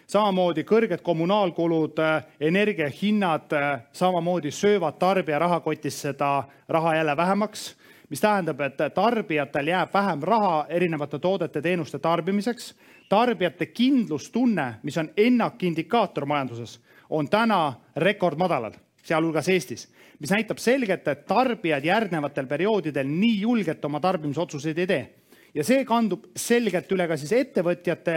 [0.07, 1.99] samamoodi kõrged kommunaalkulud,
[2.41, 3.53] energiahinnad
[3.93, 7.77] samamoodi söövad tarbija rahakotis seda raha jälle vähemaks
[8.09, 12.75] mis tähendab, et tarbijatel jääb vähem raha erinevate toodete-teenuste tarbimiseks.
[13.09, 18.73] tarbijate kindlustunne, mis on ennakindikaator majanduses, on täna rekordmadalal,
[19.03, 19.89] sealhulgas Eestis,
[20.19, 25.15] mis näitab selgelt, et tarbijad järgnevatel perioodidel nii julgelt oma tarbimisotsuseid ei tee.
[25.55, 28.17] ja see kandub selgelt üle ka siis ettevõtjate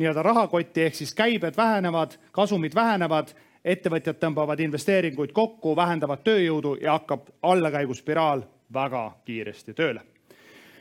[0.00, 6.96] nii-öelda rahakotti ehk siis käibed vähenevad, kasumid vähenevad ettevõtjad tõmbavad investeeringuid kokku, vähendavad tööjõudu ja
[6.96, 10.00] hakkab allakäiguspiraal väga kiiresti tööle.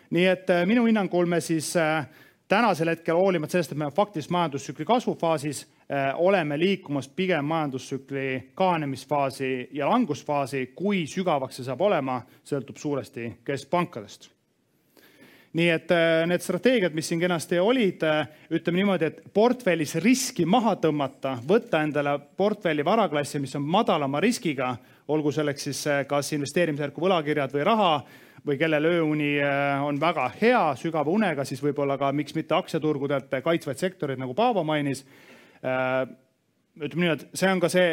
[0.09, 2.07] nii et äh, minu hinnangul me siis äh,
[2.49, 9.69] tänasel hetkel, hoolimata sellest, et me faktiliselt majandustsükli kasvufaasis, äh, oleme liikumas pigem majandustsükli kahanemisfaasi
[9.71, 10.71] ja langusfaasi.
[10.75, 14.38] kui sügavaks see saab olema, sõltub suuresti keskpankadest
[15.57, 15.91] nii et
[16.29, 18.03] need strateegiad, mis siin kenasti olid,
[18.53, 24.75] ütleme niimoodi, et portfellis riski maha tõmmata, võtta endale portfelli varaklassi, mis on madalama riskiga,
[25.09, 27.93] olgu selleks siis äh, kas investeerimisjärku võlakirjad või raha
[28.45, 33.33] või kellel ööuni äh, on väga hea, sügava unega, siis võib-olla ka miks mitte aktsiaturgudelt
[33.43, 35.03] kaitsvaid sektoreid, nagu Paavo mainis.
[35.65, 36.03] Äh,
[36.79, 37.89] ütleme nii, et see on ka see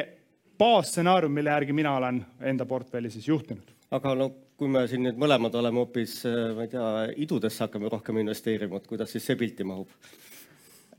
[0.60, 2.20] baasstsenaarium, mille järgi mina olen
[2.52, 3.72] enda portfelli siis juhtinud.
[3.96, 6.22] aga no kui me siin nüüd mõlemad oleme hoopis,
[6.56, 6.86] ma ei tea,
[7.26, 9.90] idudesse hakkame rohkem investeerima, et kuidas siis see pilti mahub?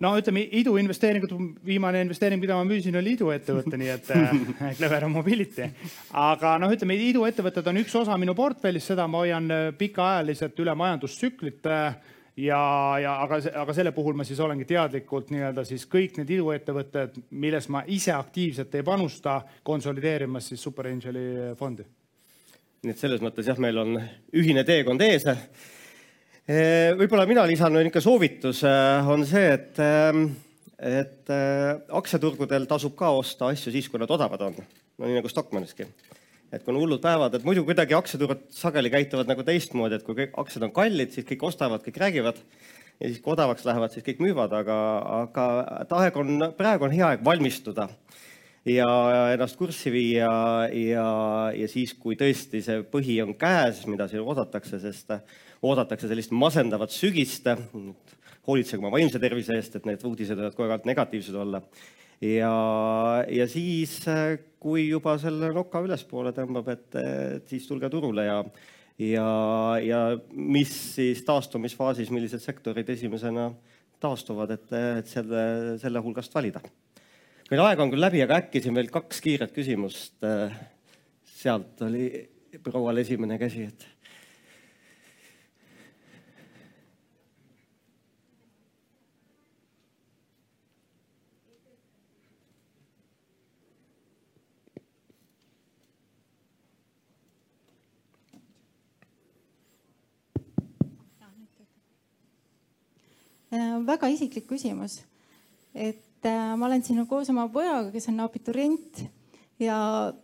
[0.04, 1.32] no ütleme, iduinvesteeringud,
[1.66, 4.36] viimane investeering, mida ma müüsin, oli iduettevõte, nii et äh,
[4.78, 5.70] Clever Mobility.
[6.14, 10.78] aga noh, ütleme iduettevõtted on üks osa minu portfellist, seda ma hoian äh, pikaajaliselt üle
[10.78, 12.62] majandustsüklit äh, ja,
[13.02, 17.70] ja aga, aga selle puhul ma siis olengi teadlikult nii-öelda siis kõik need iduettevõtted, milles
[17.74, 21.88] ma ise aktiivselt ei panusta, konsolideerimas siis Super Angeli fondi.
[22.86, 23.98] Nii et selles mõttes jah, meil on
[24.38, 25.26] ühine teekond ees
[26.98, 28.62] võib-olla mina lisan niisugune soovitus
[29.12, 29.82] on see, et,
[30.80, 31.32] et
[32.00, 34.62] aktsiaturgudel tasub ka osta asju siis, kui nad odavad on.
[34.98, 35.90] no nii nagu Stockmanniski.
[36.54, 40.16] et kui on hullud päevad, et muidu kuidagi aktsiaturud sageli käituvad nagu teistmoodi, et kui
[40.22, 42.40] kõik aktsiad on kallid, siis kõik ostavad, kõik räägivad
[43.02, 44.78] ja siis kui odavaks lähevad, siis kõik müüvad, aga,
[45.26, 45.50] aga
[46.00, 47.90] aeg on, praegu on hea aeg valmistuda
[48.68, 48.88] ja
[49.34, 50.30] ennast kurssi viia
[50.72, 51.08] ja,
[51.56, 55.14] ja siis, kui tõesti see põhi on käes, mida siin oodatakse, sest
[55.66, 57.48] oodatakse sellist masendavat sügist.
[58.48, 61.62] hoolitsege oma vaimse tervise eest, et need uudised võivad kogu aeg negatiivsed olla.
[62.22, 62.54] ja,
[63.30, 64.00] ja siis,
[64.60, 68.42] kui juba selle noka ülespoole tõmbab, et, et siis tulge turule ja,
[69.00, 69.30] ja,
[69.84, 70.02] ja
[70.32, 73.52] mis siis taastumisfaasis, millised sektorid esimesena
[74.00, 76.62] taastuvad, et, et selle, selle hulgast valida.
[77.52, 80.18] Meil aeg on küll läbi, aga äkki siin veel kaks kiiret küsimust.
[81.38, 82.10] sealt oli
[82.64, 83.86] proual esimene käsi, et
[103.48, 105.04] Äh, väga isiklik küsimus.
[105.74, 109.04] et äh, ma olen siin koos oma pojaga, kes on abiturient
[109.62, 109.78] ja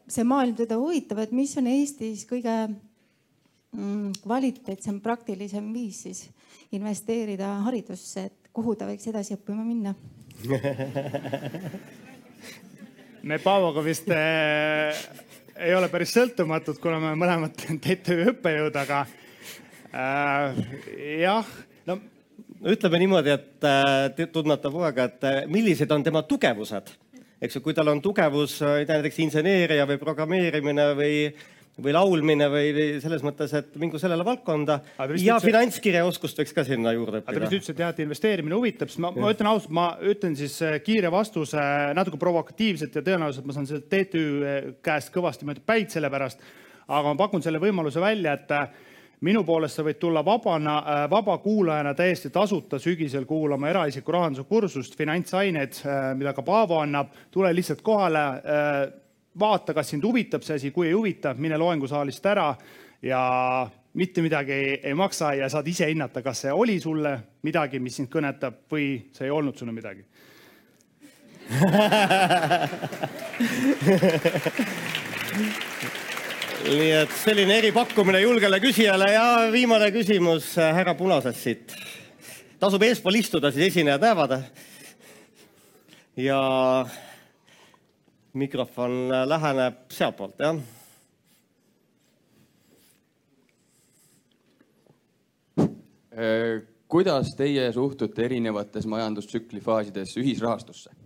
[0.07, 6.27] see maailm teda huvitab, et mis on Eestis kõige mm, kvaliteetsem, praktilisem viis siis
[6.73, 9.95] investeerida haridusse, et kuhu ta võiks edasi õppima minna?
[13.23, 14.91] Me Paavoga vist äh,
[15.55, 19.05] ei ole päris sõltumatud, kuna me mõlemad TTÜ õppejõud, aga
[19.93, 20.59] äh,
[21.21, 21.53] jah,
[21.87, 21.99] no
[22.73, 26.93] ütleme niimoodi, et äh, tundmata poega, et äh, millised on tema tugevused,
[27.43, 31.17] eks ju, kui tal on tugevus, äh, näiteks inseneeria või programmeerimine või
[31.73, 34.75] või laulmine või selles mõttes, et mingu sellele valdkonda
[35.17, 37.33] ja finantskirjaoskust võiks ka sinna juurde õppida.
[37.33, 40.37] ta vist ütles, et jah, et investeerimine huvitab, siis ma, ma ütlen ausalt, ma ütlen
[40.37, 41.63] siis kiire vastuse
[41.97, 46.45] natuke provokatiivselt ja tõenäoliselt ma saan selle TTÜ käest kõvasti mööda päid selle pärast.
[46.85, 48.53] aga ma pakun selle võimaluse välja, et
[49.23, 54.43] minu poolest sa võid tulla vabana, äh, vaba kuulajana täiesti tasuta sügisel kuulama eraisiku rahanduse
[54.49, 57.07] kursust, finantsaineid, äh, mida ka Paavo annab.
[57.31, 58.93] tule lihtsalt kohale, äh,
[59.39, 62.55] vaata, kas sind huvitab see asi, kui ei huvita, mine loengusaalist ära
[63.01, 67.79] ja mitte midagi ei, ei maksa ja saad ise hinnata, kas see oli sulle midagi,
[67.79, 70.05] mis sind kõnetab või see ei olnud sulle midagi
[76.63, 81.73] nii et selline eripakkumine julgele küsijale ja viimane küsimus härra Punasest siit.
[82.59, 84.37] tasub eespool istuda, siis esinejad näevad.
[86.15, 86.39] ja
[88.33, 90.57] mikrofon äh, läheneb sealtpoolt, jah.
[96.13, 101.02] Äh, kuidas teie suhtute erinevates majandustsükli faasides ühisrahastusse?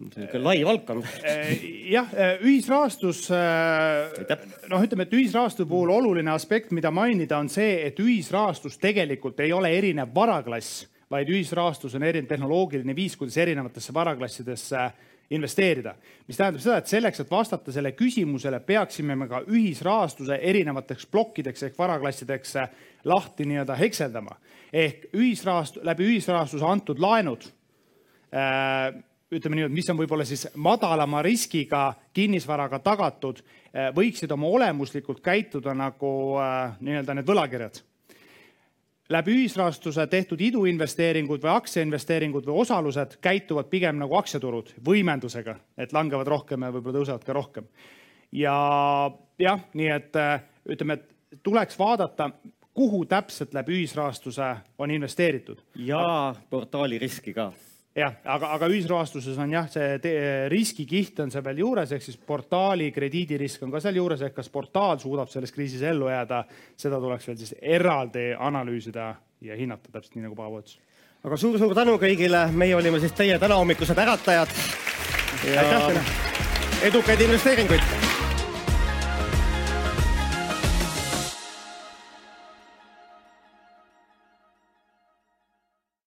[0.00, 1.04] Niisugune lai valdkond.
[1.88, 2.10] jah,
[2.44, 3.22] ühisrahastus,
[4.68, 9.54] noh, ütleme, et ühisrahastuse puhul oluline aspekt, mida mainida, on see, et ühisrahastus tegelikult ei
[9.56, 14.90] ole erinev varaklass, vaid ühisrahastus on erinev tehnoloogiline viis, kuidas erinevatesse varaklassidesse
[15.30, 15.94] investeerida.
[16.28, 21.62] mis tähendab seda, et selleks, et vastata selle küsimusele, peaksime me ka ühisrahastuse erinevateks plokkideks
[21.66, 22.54] ehk varaklassideks
[23.04, 24.36] lahti nii-öelda hekseldama.
[24.72, 27.48] ehk ühisrahast-, läbi ühisrahastuse antud laenud
[28.34, 34.46] äh, ütleme nii, et mis on võib-olla siis madalama riskiga kinnisvaraga tagatud, eh, võiksid oma
[34.46, 37.82] olemuslikult käituda nagu eh, nii-öelda need võlakirjad.
[39.08, 46.26] läbi ühisrahastuse tehtud iduinvesteeringud või aktsiainvesteeringud või osalused käituvad pigem nagu aktsiaturud võimendusega, et langevad
[46.26, 47.68] rohkem ja võib-olla tõusevad ka rohkem.
[48.32, 52.30] ja jah, nii et eh, ütleme, et tuleks vaadata,
[52.74, 55.62] kuhu täpselt läbi ühisrahastuse on investeeritud.
[55.74, 57.52] ja portaali riski ka
[57.96, 60.14] jah, aga, aga ühisrahastuses on jah, see
[60.52, 64.50] riskikiht on seal veel juures, ehk siis portaali krediidirisk on ka seal juures, ehk kas
[64.52, 66.42] portaal suudab selles kriisis ellu jääda,
[66.78, 69.12] seda tuleks veel siis eraldi analüüsida
[69.46, 70.78] ja hinnata, täpselt nii nagu Paavo ütles.
[71.24, 74.58] aga suur-suur tänu kõigile, meie olime siis teie tänahommikused äratajad.
[75.46, 76.04] aitäh teile.
[76.90, 78.05] edukaid investeeringuid